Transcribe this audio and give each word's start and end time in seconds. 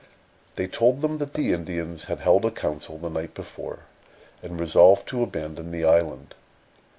They 0.55 0.65
told 0.67 1.01
them 1.01 1.19
that 1.19 1.33
the 1.35 1.53
Indians 1.53 2.05
had 2.05 2.21
held 2.21 2.43
a 2.43 2.49
council 2.49 2.97
the 2.97 3.07
night 3.11 3.35
before, 3.35 3.81
and 4.41 4.59
resolved 4.59 5.07
to 5.09 5.21
abandon 5.21 5.69
the 5.69 5.85
island. 5.85 6.33